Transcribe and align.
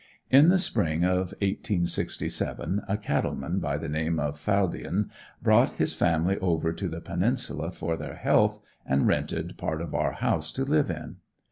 In 0.31 0.49
the 0.49 0.57
spring 0.57 1.03
of 1.03 1.27
1867, 1.45 2.81
a 2.89 2.97
cattle 2.97 3.35
man 3.35 3.59
by 3.59 3.77
the 3.77 3.87
name 3.87 4.19
of 4.19 4.35
Faldien 4.39 5.11
brought 5.43 5.73
his 5.73 5.93
family 5.93 6.39
over 6.39 6.73
to 6.73 6.87
the 6.89 6.99
Peninsula 7.01 7.69
for 7.69 7.95
their 7.95 8.15
health 8.15 8.59
and 8.83 9.05
rented 9.05 9.59
part 9.59 9.79
of 9.79 9.93
our 9.93 10.13
house 10.13 10.51
to 10.53 10.65
live 10.65 10.89
in. 10.89 11.17